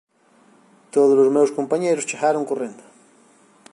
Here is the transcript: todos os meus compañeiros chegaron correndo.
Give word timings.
todos 0.93 1.17
os 1.23 1.33
meus 1.35 1.53
compañeiros 1.57 2.07
chegaron 2.09 2.47
correndo. 2.49 2.83